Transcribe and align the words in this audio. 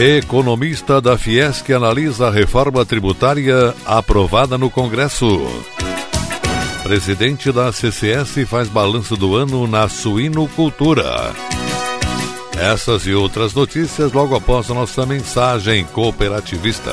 Economista 0.00 1.00
da 1.00 1.18
Fiesc 1.18 1.68
analisa 1.72 2.28
a 2.28 2.30
reforma 2.30 2.86
tributária 2.86 3.74
aprovada 3.84 4.56
no 4.56 4.70
Congresso. 4.70 5.26
Presidente 6.84 7.50
da 7.50 7.72
CCS 7.72 8.46
faz 8.46 8.68
balanço 8.68 9.16
do 9.16 9.34
ano 9.34 9.66
na 9.66 9.88
suinocultura. 9.88 11.32
Essas 12.56 13.08
e 13.08 13.12
outras 13.12 13.52
notícias 13.52 14.12
logo 14.12 14.36
após 14.36 14.70
a 14.70 14.74
nossa 14.74 15.04
mensagem 15.04 15.84
cooperativista. 15.86 16.92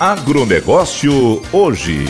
Agronegócio 0.00 1.42
hoje. 1.52 2.06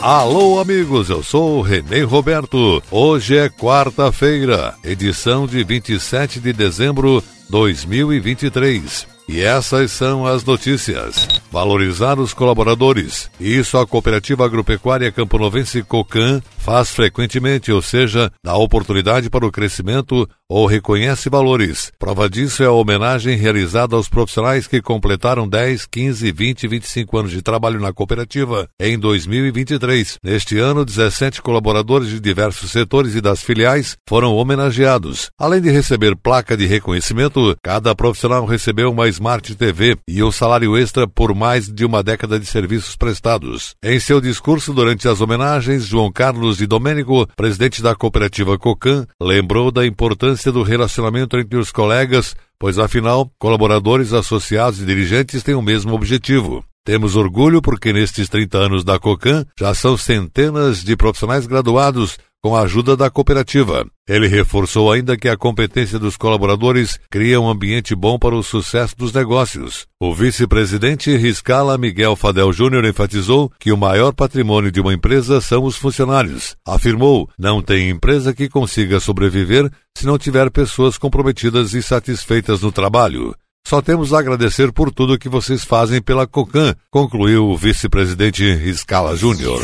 Alô, 0.00 0.60
amigos, 0.60 1.10
eu 1.10 1.20
sou 1.20 1.60
Renê 1.60 2.02
Roberto. 2.02 2.80
Hoje 2.88 3.36
é 3.36 3.48
quarta-feira, 3.48 4.72
edição 4.84 5.44
de 5.44 5.64
27 5.64 6.38
de 6.38 6.52
dezembro 6.52 7.20
de 7.20 7.50
2023. 7.50 9.11
E 9.32 9.40
essas 9.40 9.90
são 9.92 10.26
as 10.26 10.44
notícias. 10.44 11.26
Valorizar 11.50 12.18
os 12.18 12.34
colaboradores. 12.34 13.30
Isso 13.40 13.78
a 13.78 13.86
Cooperativa 13.86 14.44
Agropecuária 14.44 15.10
Camponovense 15.10 15.82
Cocan 15.82 16.42
faz 16.58 16.90
frequentemente, 16.90 17.72
ou 17.72 17.80
seja, 17.80 18.30
dá 18.44 18.54
oportunidade 18.54 19.30
para 19.30 19.46
o 19.46 19.50
crescimento 19.50 20.28
ou 20.48 20.66
reconhece 20.66 21.30
valores. 21.30 21.90
Prova 21.98 22.28
disso 22.28 22.62
é 22.62 22.66
a 22.66 22.72
homenagem 22.72 23.36
realizada 23.36 23.96
aos 23.96 24.08
profissionais 24.08 24.66
que 24.66 24.82
completaram 24.82 25.48
10, 25.48 25.86
15, 25.86 26.30
20 26.30 26.62
e 26.62 26.68
25 26.68 27.18
anos 27.18 27.30
de 27.32 27.42
trabalho 27.42 27.80
na 27.80 27.92
cooperativa 27.92 28.68
em 28.78 28.98
2023. 28.98 30.18
Neste 30.22 30.58
ano, 30.58 30.84
17 30.84 31.40
colaboradores 31.40 32.08
de 32.08 32.20
diversos 32.20 32.70
setores 32.70 33.14
e 33.14 33.20
das 33.20 33.42
filiais 33.42 33.96
foram 34.06 34.34
homenageados. 34.36 35.30
Além 35.38 35.60
de 35.60 35.70
receber 35.70 36.14
placa 36.14 36.54
de 36.54 36.66
reconhecimento, 36.66 37.56
cada 37.62 37.94
profissional 37.94 38.44
recebeu 38.44 38.90
uma 38.90 39.08
Smart 39.22 39.54
TV 39.54 39.96
e 40.08 40.20
um 40.20 40.32
salário 40.32 40.76
extra 40.76 41.06
por 41.06 41.32
mais 41.32 41.68
de 41.68 41.84
uma 41.84 42.02
década 42.02 42.40
de 42.40 42.46
serviços 42.46 42.96
prestados. 42.96 43.76
Em 43.80 44.00
seu 44.00 44.20
discurso 44.20 44.74
durante 44.74 45.06
as 45.06 45.20
homenagens, 45.20 45.86
João 45.86 46.10
Carlos 46.10 46.56
de 46.56 46.66
Domênico, 46.66 47.28
presidente 47.36 47.80
da 47.80 47.94
cooperativa 47.94 48.58
Cocan, 48.58 49.06
lembrou 49.22 49.70
da 49.70 49.86
importância 49.86 50.50
do 50.50 50.64
relacionamento 50.64 51.38
entre 51.38 51.56
os 51.56 51.70
colegas, 51.70 52.34
pois 52.58 52.80
afinal, 52.80 53.30
colaboradores, 53.38 54.12
associados 54.12 54.82
e 54.82 54.84
dirigentes 54.84 55.44
têm 55.44 55.54
o 55.54 55.62
mesmo 55.62 55.94
objetivo. 55.94 56.64
Temos 56.84 57.14
orgulho 57.14 57.62
porque 57.62 57.92
nestes 57.92 58.28
30 58.28 58.58
anos 58.58 58.82
da 58.82 58.98
Cocan 58.98 59.46
já 59.56 59.72
são 59.72 59.96
centenas 59.96 60.82
de 60.82 60.96
profissionais 60.96 61.46
graduados 61.46 62.18
com 62.42 62.56
a 62.56 62.62
ajuda 62.62 62.96
da 62.96 63.08
cooperativa. 63.08 63.86
Ele 64.08 64.26
reforçou 64.26 64.90
ainda 64.90 65.16
que 65.16 65.28
a 65.28 65.36
competência 65.36 65.96
dos 65.96 66.16
colaboradores 66.16 66.98
cria 67.08 67.40
um 67.40 67.48
ambiente 67.48 67.94
bom 67.94 68.18
para 68.18 68.34
o 68.34 68.42
sucesso 68.42 68.96
dos 68.96 69.12
negócios. 69.12 69.86
O 70.00 70.12
vice-presidente 70.12 71.16
Riscala 71.16 71.78
Miguel 71.78 72.16
Fadel 72.16 72.52
Júnior 72.52 72.84
enfatizou 72.84 73.50
que 73.60 73.70
o 73.70 73.76
maior 73.76 74.12
patrimônio 74.12 74.72
de 74.72 74.80
uma 74.80 74.92
empresa 74.92 75.40
são 75.40 75.64
os 75.64 75.76
funcionários. 75.76 76.56
Afirmou: 76.66 77.30
não 77.38 77.62
tem 77.62 77.88
empresa 77.88 78.34
que 78.34 78.48
consiga 78.48 78.98
sobreviver 78.98 79.70
se 79.96 80.04
não 80.04 80.18
tiver 80.18 80.50
pessoas 80.50 80.98
comprometidas 80.98 81.74
e 81.74 81.82
satisfeitas 81.82 82.60
no 82.60 82.72
trabalho. 82.72 83.36
Só 83.64 83.80
temos 83.80 84.12
a 84.12 84.18
agradecer 84.18 84.72
por 84.72 84.90
tudo 84.90 85.18
que 85.18 85.28
vocês 85.28 85.64
fazem 85.64 86.02
pela 86.02 86.26
COCAN, 86.26 86.74
concluiu 86.90 87.46
o 87.46 87.56
vice-presidente 87.56 88.52
Riscala 88.54 89.16
Júnior. 89.16 89.62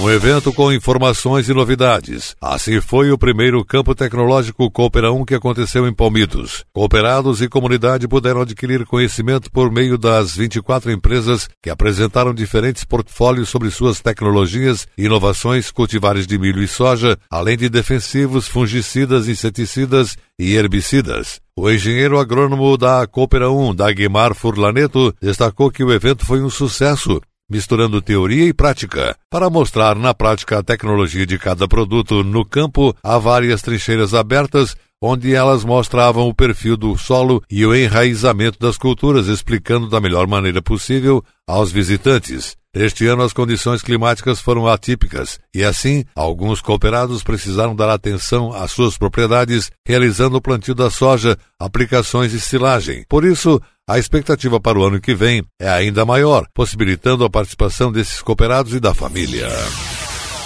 Um 0.00 0.10
evento 0.10 0.52
com 0.54 0.72
informações 0.72 1.48
e 1.48 1.54
novidades. 1.54 2.34
Assim 2.40 2.80
foi 2.80 3.12
o 3.12 3.18
primeiro 3.18 3.62
campo 3.62 3.94
tecnológico 3.94 4.70
Coopera 4.70 5.12
1 5.12 5.24
que 5.26 5.34
aconteceu 5.34 5.86
em 5.86 5.92
Palmitos. 5.92 6.64
Cooperados 6.72 7.42
e 7.42 7.48
comunidade 7.48 8.08
puderam 8.08 8.40
adquirir 8.40 8.86
conhecimento 8.86 9.50
por 9.50 9.70
meio 9.70 9.98
das 9.98 10.34
24 10.34 10.90
empresas 10.90 11.48
que 11.62 11.68
apresentaram 11.68 12.32
diferentes 12.32 12.84
portfólios 12.84 13.50
sobre 13.50 13.70
suas 13.70 14.00
tecnologias 14.00 14.88
inovações 14.96 15.70
cultivares 15.70 16.26
de 16.26 16.38
milho 16.38 16.62
e 16.62 16.68
soja, 16.68 17.18
além 17.30 17.58
de 17.58 17.68
defensivos, 17.68 18.48
fungicidas, 18.48 19.28
inseticidas 19.28 20.16
e 20.38 20.54
herbicidas. 20.54 21.38
O 21.54 21.70
engenheiro 21.70 22.18
agrônomo 22.18 22.78
da 22.78 23.06
Coopera 23.06 23.50
1, 23.50 23.74
Dagmar 23.74 24.34
Furlaneto, 24.34 25.14
destacou 25.20 25.70
que 25.70 25.84
o 25.84 25.92
evento 25.92 26.24
foi 26.24 26.40
um 26.40 26.48
sucesso 26.48 27.20
misturando 27.52 28.00
teoria 28.00 28.46
e 28.46 28.54
prática. 28.54 29.14
Para 29.28 29.50
mostrar 29.50 29.94
na 29.94 30.14
prática 30.14 30.58
a 30.58 30.62
tecnologia 30.62 31.26
de 31.26 31.38
cada 31.38 31.68
produto 31.68 32.24
no 32.24 32.46
campo, 32.46 32.96
há 33.02 33.18
várias 33.18 33.60
trincheiras 33.60 34.14
abertas 34.14 34.74
onde 35.02 35.34
elas 35.34 35.64
mostravam 35.64 36.28
o 36.28 36.34
perfil 36.34 36.76
do 36.76 36.96
solo 36.96 37.42
e 37.50 37.66
o 37.66 37.74
enraizamento 37.74 38.56
das 38.60 38.78
culturas, 38.78 39.26
explicando 39.26 39.88
da 39.88 40.00
melhor 40.00 40.28
maneira 40.28 40.62
possível 40.62 41.24
aos 41.44 41.72
visitantes. 41.72 42.56
Este 42.74 43.06
ano 43.06 43.22
as 43.22 43.34
condições 43.34 43.82
climáticas 43.82 44.40
foram 44.40 44.66
atípicas 44.66 45.38
e 45.54 45.62
assim 45.62 46.04
alguns 46.14 46.62
cooperados 46.62 47.22
precisaram 47.22 47.76
dar 47.76 47.90
atenção 47.90 48.50
às 48.54 48.70
suas 48.70 48.96
propriedades, 48.96 49.70
realizando 49.86 50.38
o 50.38 50.40
plantio 50.40 50.74
da 50.74 50.88
soja, 50.88 51.36
aplicações 51.58 52.32
e 52.32 52.40
silagem. 52.40 53.04
Por 53.08 53.24
isso, 53.24 53.60
a 53.86 53.98
expectativa 53.98 54.58
para 54.58 54.78
o 54.78 54.84
ano 54.84 55.00
que 55.00 55.14
vem 55.14 55.42
é 55.60 55.68
ainda 55.68 56.06
maior, 56.06 56.46
possibilitando 56.54 57.24
a 57.24 57.30
participação 57.30 57.92
desses 57.92 58.22
cooperados 58.22 58.72
e 58.72 58.80
da 58.80 58.94
família. 58.94 59.48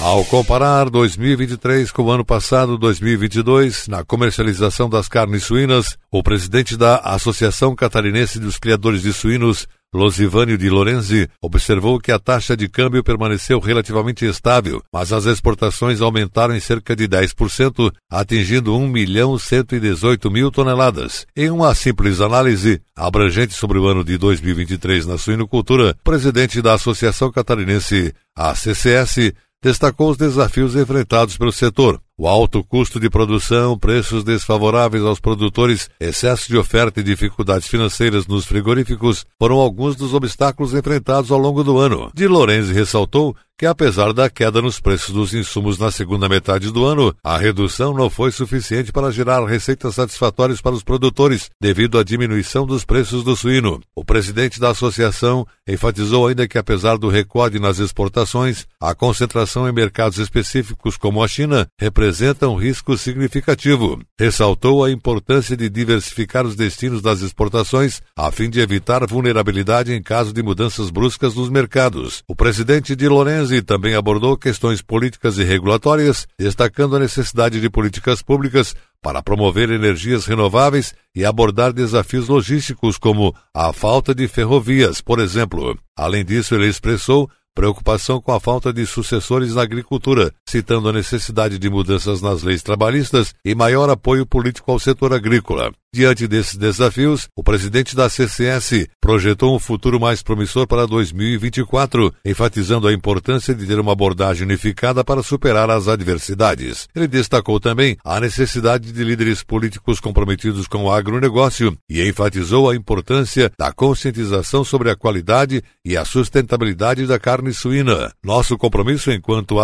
Ao 0.01 0.25
comparar 0.27 0.91
2023 0.91 1.91
com 1.91 2.03
o 2.03 2.11
ano 2.11 2.25
passado, 2.25 2.77
2022, 2.77 3.89
na 3.89 4.05
comercialização 4.05 4.91
das 4.91 5.09
carnes 5.09 5.45
suínas, 5.45 5.97
o 6.13 6.23
presidente 6.23 6.77
da 6.77 6.97
Associação 6.99 7.75
Catarinense 7.75 8.39
dos 8.39 8.59
Criadores 8.59 9.03
de 9.03 9.13
Suínos, 9.13 9.67
Losivânio 9.95 10.59
de 10.59 10.69
Lorenzi, 10.69 11.29
observou 11.41 11.99
que 11.99 12.13
a 12.13 12.19
taxa 12.19 12.55
de 12.55 12.69
câmbio 12.69 13.03
permaneceu 13.03 13.59
relativamente 13.59 14.27
estável, 14.27 14.83
mas 14.93 15.13
as 15.13 15.25
exportações 15.25 16.03
aumentaram 16.03 16.55
em 16.55 16.61
cerca 16.61 16.95
de 16.95 17.09
10%, 17.09 17.91
atingindo 18.11 18.77
1 18.77 18.89
milhão 18.89 19.39
118 19.39 20.31
mil 20.31 20.51
toneladas. 20.51 21.27
Em 21.35 21.51
uma 21.51 21.75
simples 21.75 22.21
análise 22.21 22.83
abrangente 22.95 23.55
sobre 23.55 23.79
o 23.79 23.87
ano 23.87 24.05
de 24.05 24.19
2023 24.19 25.07
na 25.07 25.17
suinocultura, 25.17 25.97
o 25.99 26.05
presidente 26.05 26.61
da 26.61 26.75
Associação 26.75 27.33
Catarinense, 27.33 28.13
a 28.37 28.55
CCS, 28.55 29.33
destacou 29.67 30.11
os 30.11 30.17
desafios 30.17 30.77
enfrentados 30.77 31.37
pelo 31.37 31.51
setor. 31.51 32.01
O 32.19 32.27
alto 32.27 32.65
custo 32.65 32.99
de 32.99 33.11
produção, 33.11 33.79
preços 33.79 34.25
desfavoráveis 34.25 35.05
aos 35.05 35.21
produtores, 35.21 35.91
excesso 36.01 36.49
de 36.49 36.57
oferta 36.57 37.01
e 37.01 37.03
dificuldades 37.03 37.69
financeiras 37.69 38.27
nos 38.27 38.47
frigoríficos 38.47 39.27
foram 39.39 39.57
alguns 39.57 39.97
dos 39.97 40.15
obstáculos 40.15 40.73
enfrentados 40.73 41.31
ao 41.31 41.39
longo 41.39 41.63
do 41.63 41.77
ano. 41.77 42.11
De 42.15 42.27
Lorenzi 42.27 42.73
ressaltou 42.73 43.37
que 43.59 43.65
apesar 43.65 44.13
da 44.13 44.29
queda 44.29 44.61
nos 44.61 44.81
preços 44.81 45.15
dos 45.15 45.33
insumos 45.33 45.79
na 45.79 45.91
segunda 45.91 46.29
metade 46.29 46.71
do 46.71 46.85
ano, 46.85 47.15
a 47.25 47.39
redução 47.39 47.95
não 47.95 48.11
foi 48.11 48.31
suficiente 48.31 48.93
para 48.93 49.11
gerar 49.11 49.43
receitas 49.47 49.95
satisfatórias 49.95 50.61
para 50.61 50.75
os 50.75 50.83
produtores, 50.83 51.49
devido 51.59 51.99
à 51.99 52.05
diminuição 52.05 52.67
dos 52.67 52.85
preços 52.85 53.25
do 53.25 53.35
suíno. 53.35 53.81
O 53.95 54.05
presidente 54.05 54.61
da 54.61 54.73
associação 54.73 55.47
enfatizou 55.67 56.27
ainda 56.27 56.47
que 56.47 56.59
apesar 56.59 56.99
do 56.99 57.09
recorde 57.09 57.59
nas 57.59 57.79
exportações, 57.79 58.67
a 58.79 58.95
concentração 58.95 59.67
em 59.67 59.73
mercados 59.73 60.19
específicos 60.19 60.99
como 60.99 61.25
a 61.25 61.29
China 61.29 61.67
representa 61.81 62.06
um 62.49 62.57
risco 62.57 62.97
significativo. 62.97 64.01
Ressaltou 64.19 64.85
a 64.85 64.91
importância 64.91 65.57
de 65.57 65.69
diversificar 65.69 66.47
os 66.47 66.55
destinos 66.55 67.03
das 67.03 67.21
exportações 67.21 68.01
a 68.17 68.31
fim 68.31 68.49
de 68.49 68.61
evitar 68.61 69.07
vulnerabilidade 69.07 69.93
em 69.93 70.03
caso 70.03 70.33
de 70.33 70.43
mudanças 70.43 70.91
bruscas 70.91 71.35
nos 71.35 71.49
mercados. 71.49 72.23
O 72.29 72.35
presidente 72.35 72.95
de 72.95 73.09
Lorenzo 73.09 73.55
e 73.55 73.63
também 73.63 73.95
abordou 73.95 74.37
questões 74.37 74.83
políticas 74.83 75.39
e 75.39 75.45
regulatórias, 75.45 76.27
destacando 76.39 76.97
a 76.97 77.01
necessidade 77.01 77.61
de 77.61 77.71
políticas 77.71 78.23
públicas 78.23 78.75
para 79.03 79.23
promover 79.23 79.71
energias 79.71 80.27
renováveis 80.27 80.95
e 81.15 81.25
abordar 81.25 81.73
desafios 81.73 82.29
logísticos 82.29 82.99
como 82.99 83.35
a 83.55 83.73
falta 83.73 84.15
de 84.15 84.27
ferrovias, 84.29 85.01
por 85.01 85.19
exemplo. 85.19 85.79
Além 85.97 86.25
disso, 86.25 86.55
ele 86.55 86.67
expressou 86.67 87.31
preocupação 87.57 88.21
com 88.21 88.33
a 88.33 88.39
falta 88.39 88.71
de 88.71 88.85
sucessores 88.85 89.55
na 89.55 89.63
agricultura, 89.63 90.31
citando 90.49 90.89
a 90.89 90.93
necessidade 90.93 91.59
de 91.59 91.69
mudanças 91.69 92.21
nas 92.23 92.43
leis 92.43 92.63
trabalhistas 92.63 93.35
e 93.45 93.55
maior 93.55 93.91
apoio 93.91 94.25
político 94.25 94.71
ao 94.71 94.79
setor 94.79 95.13
agrícola. 95.13 95.73
Diante 95.97 96.29
desses 96.29 96.57
desafios, 96.57 97.27
o 97.35 97.43
presidente 97.43 97.97
da 97.97 98.11
CCS 98.11 98.87
projetou 99.01 99.57
um 99.57 99.59
futuro 99.59 99.99
mais 99.99 100.23
promissor 100.23 100.67
para 100.67 100.87
2024, 100.87 102.13
enfatizando 102.23 102.87
a 102.87 102.93
importância 102.93 103.55
de 103.55 103.67
ter 103.67 103.81
uma 103.81 103.93
abordagem 103.93 104.45
unificada 104.45 105.03
para 105.03 105.23
superar 105.23 105.71
as 105.71 105.89
adversidades. 105.89 106.87
Ele 106.95 107.09
destacou 107.09 107.59
também 107.59 107.97
a 108.05 108.21
necessidade 108.21 108.93
de 108.93 109.05
líderes 109.05 109.43
políticos 109.43 109.99
comprometidos 109.99 110.67
com 110.67 110.85
o 110.85 110.93
agronegócio 110.93 111.75
e 111.89 112.07
enfatizou 112.07 112.69
a 112.69 112.77
importância 112.77 113.51
da 113.59 113.73
conscientização 113.73 114.65
sobre 114.65 114.91
a 114.91 114.97
qualidade 114.97 115.63
e 115.83 115.97
a 115.97 116.05
sustentabilidade 116.05 117.07
da 117.07 117.19
carne 117.19 117.55
suína. 117.55 118.13
Nosso 118.23 118.59
compromisso 118.59 119.11
enquanto 119.11 119.59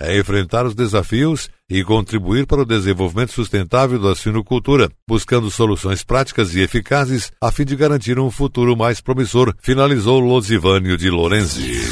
É 0.00 0.18
enfrentar 0.18 0.64
os 0.64 0.74
desafios 0.74 1.50
e 1.68 1.82
contribuir 1.82 2.46
para 2.46 2.62
o 2.62 2.66
desenvolvimento 2.66 3.32
sustentável 3.32 3.98
da 3.98 4.14
suinocultura, 4.14 4.88
buscando 5.08 5.50
soluções 5.50 6.04
práticas 6.04 6.54
e 6.54 6.60
eficazes 6.60 7.32
a 7.40 7.50
fim 7.50 7.64
de 7.64 7.76
garantir 7.76 8.18
um 8.18 8.30
futuro 8.30 8.76
mais 8.76 9.00
promissor, 9.00 9.54
finalizou 9.60 10.20
Losivânio 10.20 10.96
de 10.96 11.10
Lorenzi. 11.10 11.82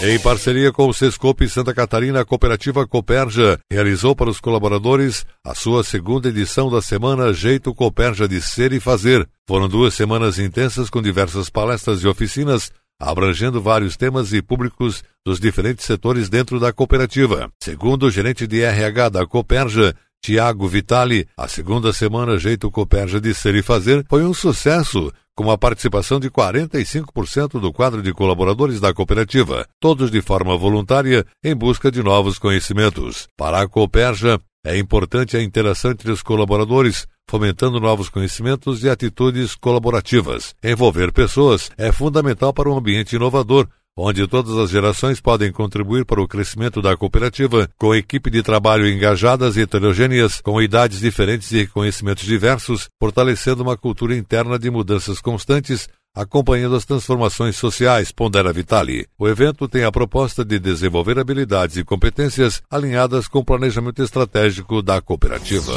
Em 0.00 0.16
parceria 0.20 0.70
com 0.70 0.86
o 0.88 0.94
Sescope 0.94 1.48
Santa 1.48 1.74
Catarina, 1.74 2.20
a 2.20 2.24
cooperativa 2.24 2.86
Coperja 2.86 3.58
realizou 3.68 4.14
para 4.14 4.30
os 4.30 4.38
colaboradores 4.38 5.26
a 5.44 5.56
sua 5.56 5.82
segunda 5.82 6.28
edição 6.28 6.70
da 6.70 6.80
semana 6.80 7.32
Jeito 7.32 7.74
Coperja 7.74 8.28
de 8.28 8.40
Ser 8.40 8.72
e 8.72 8.78
Fazer. 8.78 9.28
Foram 9.48 9.68
duas 9.68 9.94
semanas 9.94 10.38
intensas 10.38 10.88
com 10.88 11.02
diversas 11.02 11.50
palestras 11.50 12.04
e 12.04 12.06
oficinas 12.06 12.70
abrangendo 13.00 13.60
vários 13.62 13.96
temas 13.96 14.32
e 14.32 14.42
públicos 14.42 15.04
dos 15.24 15.38
diferentes 15.38 15.84
setores 15.84 16.28
dentro 16.28 16.58
da 16.58 16.72
cooperativa. 16.72 17.50
Segundo 17.62 18.06
o 18.06 18.10
gerente 18.10 18.46
de 18.46 18.62
RH 18.62 19.08
da 19.10 19.26
Coperja, 19.26 19.94
Tiago 20.20 20.66
Vitali, 20.66 21.26
a 21.36 21.46
segunda 21.46 21.92
semana 21.92 22.38
Jeito 22.38 22.70
Coperja 22.70 23.20
de 23.20 23.32
Ser 23.32 23.54
e 23.54 23.62
Fazer 23.62 24.04
foi 24.08 24.24
um 24.24 24.34
sucesso, 24.34 25.12
com 25.34 25.50
a 25.50 25.56
participação 25.56 26.18
de 26.18 26.28
45% 26.28 27.60
do 27.60 27.72
quadro 27.72 28.02
de 28.02 28.12
colaboradores 28.12 28.80
da 28.80 28.92
cooperativa, 28.92 29.66
todos 29.80 30.10
de 30.10 30.20
forma 30.20 30.56
voluntária 30.56 31.24
em 31.44 31.54
busca 31.54 31.92
de 31.92 32.02
novos 32.02 32.38
conhecimentos. 32.38 33.28
Para 33.36 33.62
a 33.62 33.68
Coperja, 33.68 34.40
é 34.64 34.76
importante 34.76 35.36
a 35.36 35.42
interação 35.42 35.92
entre 35.92 36.10
os 36.10 36.22
colaboradores, 36.22 37.06
fomentando 37.28 37.80
novos 37.80 38.08
conhecimentos 38.08 38.82
e 38.82 38.88
atitudes 38.90 39.54
colaborativas. 39.54 40.54
Envolver 40.62 41.12
pessoas 41.12 41.70
é 41.78 41.92
fundamental 41.92 42.52
para 42.52 42.68
um 42.68 42.76
ambiente 42.76 43.16
inovador, 43.16 43.68
onde 43.98 44.28
todas 44.28 44.56
as 44.56 44.70
gerações 44.70 45.20
podem 45.20 45.50
contribuir 45.50 46.04
para 46.04 46.22
o 46.22 46.28
crescimento 46.28 46.80
da 46.80 46.96
cooperativa, 46.96 47.68
com 47.76 47.92
equipe 47.92 48.30
de 48.30 48.42
trabalho 48.42 48.88
engajadas 48.88 49.56
e 49.56 49.62
heterogêneas, 49.62 50.40
com 50.40 50.62
idades 50.62 51.00
diferentes 51.00 51.50
e 51.50 51.66
conhecimentos 51.66 52.24
diversos, 52.24 52.88
fortalecendo 53.00 53.64
uma 53.64 53.76
cultura 53.76 54.16
interna 54.16 54.56
de 54.56 54.70
mudanças 54.70 55.20
constantes, 55.20 55.88
acompanhando 56.14 56.76
as 56.76 56.84
transformações 56.84 57.56
sociais, 57.56 58.12
pondera 58.12 58.52
Vitali. 58.52 59.06
O 59.18 59.28
evento 59.28 59.68
tem 59.68 59.82
a 59.82 59.90
proposta 59.90 60.44
de 60.44 60.60
desenvolver 60.60 61.18
habilidades 61.18 61.76
e 61.76 61.84
competências 61.84 62.62
alinhadas 62.70 63.26
com 63.26 63.40
o 63.40 63.44
planejamento 63.44 64.02
estratégico 64.02 64.80
da 64.80 65.00
cooperativa. 65.00 65.72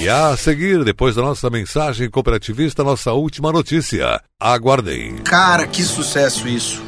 E 0.00 0.08
a 0.08 0.36
seguir, 0.36 0.84
depois 0.84 1.14
da 1.14 1.22
nossa 1.22 1.48
mensagem 1.48 2.10
cooperativista, 2.10 2.84
nossa 2.84 3.12
última 3.12 3.50
notícia. 3.50 4.20
Aguardem. 4.38 5.16
Cara, 5.24 5.66
que 5.66 5.82
sucesso 5.82 6.46
isso. 6.46 6.87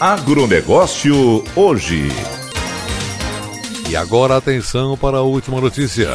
Agronegócio 0.00 1.42
hoje. 1.56 2.08
E 3.88 3.96
agora 3.96 4.36
atenção 4.36 4.94
para 4.94 5.16
a 5.16 5.22
última 5.22 5.58
notícia. 5.58 6.10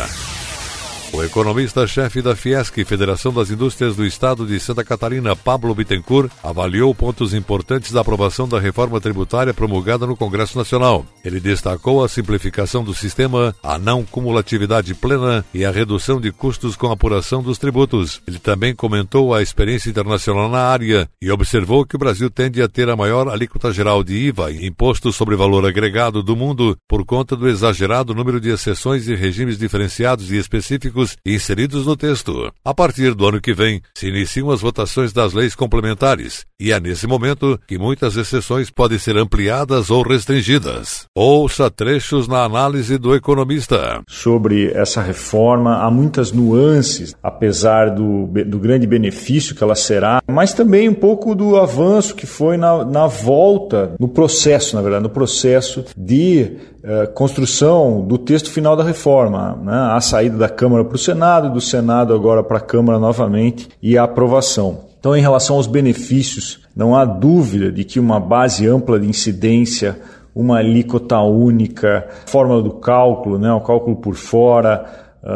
O 1.14 1.22
economista-chefe 1.22 2.22
da 2.22 2.38
Fiesc, 2.38 2.86
Federação 2.86 3.34
das 3.34 3.52
Indústrias 3.52 3.98
do 3.98 4.06
Estado 4.06 4.48
de 4.48 4.58
Santa 4.62 4.82
Catarina, 4.82 5.36
Pablo 5.36 5.76
Bittencourt, 5.76 6.32
avaliou 6.42 6.96
pontos 6.96 7.34
importantes 7.34 7.92
da 7.92 8.00
aprovação 8.00 8.48
da 8.48 8.58
reforma 8.58 9.00
tributária 9.02 9.54
promulgada 9.54 10.08
no 10.08 10.16
Congresso 10.16 10.58
Nacional. 10.58 11.06
Ele 11.24 11.42
destacou 11.42 12.02
a 12.02 12.08
simplificação 12.08 12.82
do 12.82 12.94
sistema, 12.94 13.54
a 13.62 13.78
não 13.78 14.06
cumulatividade 14.06 14.96
plena 14.96 15.44
e 15.54 15.66
a 15.66 15.72
redução 15.72 16.20
de 16.20 16.32
custos 16.32 16.78
com 16.78 16.88
a 16.88 16.94
apuração 16.94 17.44
dos 17.44 17.58
tributos. 17.58 18.22
Ele 18.26 18.40
também 18.40 18.74
comentou 18.74 19.34
a 19.34 19.42
experiência 19.42 19.90
internacional 19.90 20.50
na 20.50 20.60
área 20.60 21.10
e 21.22 21.30
observou 21.30 21.86
que 21.86 21.98
o 21.98 22.00
Brasil 22.00 22.30
tende 22.30 22.62
a 22.62 22.70
ter 22.70 22.88
a 22.88 22.96
maior 22.96 23.28
alíquota 23.28 23.74
geral 23.74 24.02
de 24.02 24.14
IVA, 24.14 24.54
imposto 24.54 25.12
sobre 25.12 25.36
valor 25.36 25.66
agregado 25.66 26.24
do 26.24 26.38
mundo, 26.38 26.78
por 26.88 27.04
conta 27.04 27.36
do 27.36 27.50
exagerado 27.50 28.16
número 28.16 28.40
de 28.40 28.50
exceções 28.50 29.10
e 29.10 29.14
regimes 29.14 29.58
diferenciados 29.58 30.32
e 30.32 30.38
específicos 30.38 31.01
inseridos 31.26 31.86
no 31.86 31.96
texto. 31.96 32.52
A 32.64 32.74
partir 32.74 33.14
do 33.14 33.28
ano 33.28 33.42
que 33.42 33.54
vem, 33.54 33.82
se 33.94 34.08
iniciam 34.08 34.52
as 34.52 34.62
votações 34.62 35.14
das 35.14 35.34
leis 35.34 35.56
complementares, 35.56 36.46
e 36.60 36.72
é 36.72 36.80
nesse 36.80 37.08
momento 37.08 37.60
que 37.68 37.78
muitas 37.78 38.16
exceções 38.18 38.70
podem 38.70 38.98
ser 38.98 39.18
ampliadas 39.18 39.90
ou 39.90 40.02
restringidas. 40.04 41.06
Ouça 41.16 41.70
trechos 41.70 42.28
na 42.28 42.44
análise 42.44 42.98
do 42.98 43.16
economista. 43.16 44.02
Sobre 44.08 44.72
essa 44.72 45.02
reforma, 45.02 45.78
há 45.78 45.90
muitas 45.90 46.32
nuances, 46.32 47.16
apesar 47.22 47.90
do, 47.90 48.28
do 48.46 48.60
grande 48.60 48.86
benefício 48.86 49.56
que 49.56 49.64
ela 49.64 49.76
será, 49.76 50.22
mas 50.28 50.54
também 50.54 50.88
um 50.88 50.94
pouco 50.94 51.34
do 51.34 51.58
avanço 51.58 52.16
que 52.16 52.26
foi 52.26 52.58
na, 52.58 52.86
na 52.86 53.08
volta, 53.08 53.96
no 54.00 54.08
processo, 54.08 54.76
na 54.76 54.82
verdade, 54.82 55.04
no 55.04 55.10
processo 55.10 55.86
de 55.98 56.58
uh, 56.84 57.12
construção 57.14 58.02
do 58.02 58.18
texto 58.18 58.52
final 58.52 58.76
da 58.76 58.84
reforma. 58.84 59.60
Né? 59.64 59.74
A 59.74 60.02
saída 60.02 60.38
da 60.38 60.50
Câmara 60.50 60.84
para 60.92 60.98
o 60.98 61.00
Senado, 61.00 61.54
do 61.54 61.62
Senado 61.62 62.14
agora 62.14 62.44
para 62.44 62.58
a 62.58 62.62
Câmara 62.62 63.00
novamente 63.00 63.70
e 63.82 63.98
a 63.98 64.04
aprovação. 64.04 64.82
Então, 65.00 65.16
em 65.16 65.22
relação 65.22 65.56
aos 65.56 65.66
benefícios, 65.66 66.60
não 66.76 66.98
há 66.98 67.06
dúvida 67.06 67.72
de 67.72 67.86
que 67.86 67.98
uma 67.98 68.20
base 68.20 68.68
ampla 68.68 69.00
de 69.00 69.08
incidência, 69.08 69.98
uma 70.36 70.58
alíquota 70.58 71.18
única, 71.22 72.08
fórmula 72.26 72.62
do 72.62 72.72
cálculo, 72.72 73.40
né, 73.40 73.52
o 73.54 73.62
cálculo 73.62 73.96
por 73.96 74.16
fora, 74.16 74.86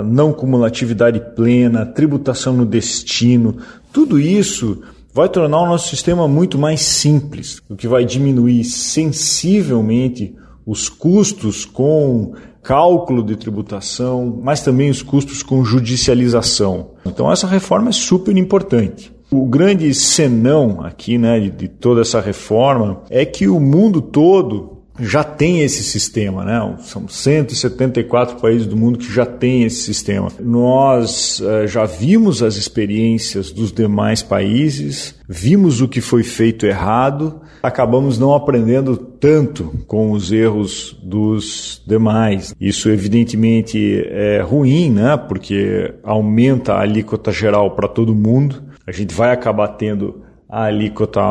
não 0.03 0.33
cumulatividade 0.33 1.21
plena, 1.35 1.85
tributação 1.85 2.51
no 2.51 2.65
destino, 2.65 3.55
tudo 3.93 4.19
isso 4.19 4.81
vai 5.13 5.29
tornar 5.29 5.61
o 5.61 5.67
nosso 5.67 5.87
sistema 5.87 6.27
muito 6.27 6.57
mais 6.57 6.81
simples, 6.81 7.61
o 7.69 7.77
que 7.77 7.87
vai 7.87 8.03
diminuir 8.03 8.65
sensivelmente 8.65 10.35
os 10.65 10.89
custos 10.89 11.63
com 11.63 12.33
cálculo 12.65 13.23
de 13.23 13.35
tributação, 13.35 14.41
mas 14.43 14.61
também 14.61 14.89
os 14.89 15.03
custos 15.03 15.43
com 15.43 15.63
judicialização. 15.63 16.89
Então 17.05 17.31
essa 17.31 17.45
reforma 17.45 17.89
é 17.89 17.93
super 17.93 18.35
importante. 18.35 19.13
O 19.31 19.45
grande 19.45 19.93
senão 19.93 20.81
aqui, 20.81 21.17
né, 21.17 21.39
de, 21.39 21.67
toda 21.67 22.01
essa 22.01 22.19
reforma 22.19 23.03
é 23.09 23.23
que 23.23 23.47
o 23.47 23.59
mundo 23.59 24.01
todo 24.01 24.75
já 24.99 25.23
tem 25.23 25.59
esse 25.59 25.83
sistema, 25.83 26.45
né? 26.45 26.77
São 26.79 27.07
174 27.07 28.37
países 28.37 28.65
do 28.65 28.77
mundo 28.77 28.97
que 28.97 29.13
já 29.13 29.25
têm 29.25 29.63
esse 29.63 29.83
sistema. 29.83 30.29
Nós 30.39 31.41
uh, 31.41 31.67
já 31.67 31.85
vimos 31.85 32.41
as 32.41 32.55
experiências 32.55 33.51
dos 33.51 33.73
demais 33.73 34.23
países, 34.23 35.15
vimos 35.27 35.81
o 35.81 35.87
que 35.87 35.99
foi 35.99 36.23
feito 36.23 36.65
errado, 36.65 37.41
acabamos 37.65 38.19
não 38.19 38.33
aprendendo 38.33 38.95
tanto 38.95 39.71
com 39.87 40.11
os 40.11 40.31
erros 40.31 40.97
dos 41.03 41.81
demais. 41.85 42.53
Isso 42.59 42.89
evidentemente 42.89 44.05
é 44.09 44.41
ruim, 44.41 44.91
né? 44.91 45.17
Porque 45.17 45.93
aumenta 46.03 46.73
a 46.73 46.81
alíquota 46.81 47.31
geral 47.31 47.71
para 47.71 47.87
todo 47.87 48.15
mundo. 48.15 48.63
A 48.85 48.91
gente 48.91 49.13
vai 49.13 49.31
acabar 49.31 49.69
tendo 49.69 50.21
a 50.47 50.65
alíquota 50.65 51.21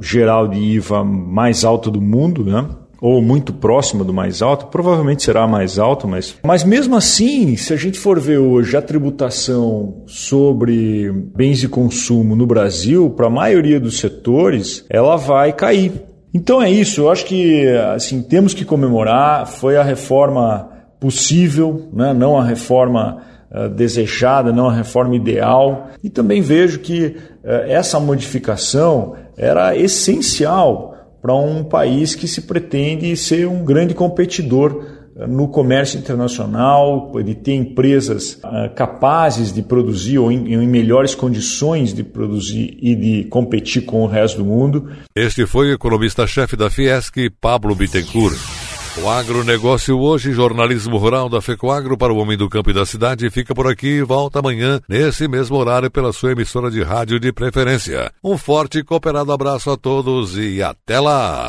geral 0.00 0.48
de 0.48 0.58
IVA 0.58 1.04
mais 1.04 1.64
alta 1.64 1.90
do 1.90 2.00
mundo, 2.00 2.44
né? 2.44 2.66
Ou 3.04 3.20
muito 3.20 3.52
próxima 3.52 4.02
do 4.02 4.14
mais 4.14 4.40
alto, 4.40 4.68
provavelmente 4.68 5.22
será 5.22 5.46
mais 5.46 5.78
alto, 5.78 6.08
mas, 6.08 6.36
mas 6.42 6.64
mesmo 6.64 6.96
assim, 6.96 7.54
se 7.54 7.74
a 7.74 7.76
gente 7.76 7.98
for 7.98 8.18
ver 8.18 8.38
hoje 8.38 8.74
a 8.78 8.80
tributação 8.80 10.02
sobre 10.06 11.12
bens 11.36 11.58
de 11.58 11.68
consumo 11.68 12.34
no 12.34 12.46
Brasil, 12.46 13.10
para 13.10 13.26
a 13.26 13.30
maioria 13.30 13.78
dos 13.78 13.98
setores, 13.98 14.86
ela 14.88 15.16
vai 15.16 15.52
cair. 15.52 15.92
Então 16.32 16.62
é 16.62 16.70
isso, 16.70 17.02
eu 17.02 17.10
acho 17.10 17.26
que 17.26 17.68
assim, 17.94 18.22
temos 18.22 18.54
que 18.54 18.64
comemorar, 18.64 19.46
foi 19.48 19.76
a 19.76 19.82
reforma 19.82 20.70
possível, 20.98 21.90
né? 21.92 22.14
não 22.14 22.38
a 22.38 22.42
reforma 22.42 23.18
uh, 23.50 23.68
desejada, 23.68 24.50
não 24.50 24.70
a 24.70 24.72
reforma 24.72 25.14
ideal. 25.14 25.88
E 26.02 26.08
também 26.08 26.40
vejo 26.40 26.78
que 26.78 27.16
uh, 27.44 27.48
essa 27.68 28.00
modificação 28.00 29.14
era 29.36 29.76
essencial 29.76 30.93
para 31.24 31.34
um 31.34 31.64
país 31.64 32.14
que 32.14 32.28
se 32.28 32.42
pretende 32.42 33.16
ser 33.16 33.48
um 33.48 33.64
grande 33.64 33.94
competidor 33.94 34.84
eh, 35.16 35.26
no 35.26 35.48
comércio 35.48 35.98
internacional, 35.98 37.10
de 37.24 37.34
ter 37.34 37.54
empresas 37.54 38.34
uh, 38.44 38.74
capazes 38.74 39.50
de 39.50 39.62
produzir 39.62 40.18
ou 40.18 40.30
em, 40.30 40.66
melhores 40.66 41.14
condições 41.14 41.94
de 41.94 42.04
produzir 42.04 42.76
e 42.78 42.94
de 42.94 43.24
competir 43.30 43.86
com 43.86 44.02
o 44.02 44.06
resto 44.06 44.36
do 44.36 44.44
mundo. 44.44 44.90
Este 45.16 45.46
foi 45.46 45.70
o 45.70 45.72
economista-chefe 45.72 46.56
da 46.56 46.68
Fiesc, 46.68 47.30
Pablo 47.40 47.74
Bittencourt. 47.74 48.53
O 48.96 49.08
agronegócio 49.08 49.98
hoje, 49.98 50.32
jornalismo 50.32 50.96
rural 50.98 51.28
da 51.28 51.40
FECOAGro 51.40 51.98
para 51.98 52.12
o 52.12 52.16
homem 52.18 52.38
do 52.38 52.48
campo 52.48 52.70
e 52.70 52.72
da 52.72 52.86
cidade, 52.86 53.28
fica 53.28 53.52
por 53.52 53.66
aqui 53.66 53.88
e 53.88 54.02
volta 54.02 54.38
amanhã, 54.38 54.80
nesse 54.88 55.26
mesmo 55.26 55.56
horário, 55.56 55.90
pela 55.90 56.12
sua 56.12 56.30
emissora 56.30 56.70
de 56.70 56.80
rádio 56.80 57.18
de 57.18 57.32
preferência. 57.32 58.12
Um 58.22 58.38
forte 58.38 58.78
e 58.78 58.84
cooperado 58.84 59.32
abraço 59.32 59.68
a 59.70 59.76
todos 59.76 60.38
e 60.38 60.62
até 60.62 61.00
lá! 61.00 61.48